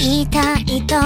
[0.00, 0.96] 痛いと